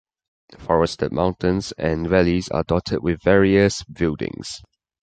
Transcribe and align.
Forested 0.57 1.11
mountains 1.11 1.73
and 1.73 2.09
valleys 2.09 2.49
are 2.49 2.63
dotted 2.63 3.03
with 3.03 3.21
various 3.21 3.83
buildings. 3.83 4.63